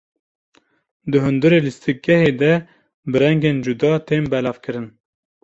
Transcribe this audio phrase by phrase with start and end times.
[1.11, 2.53] Di hundirê lîstikgehê de
[3.09, 4.87] bi rengên cuda tên belavkirin.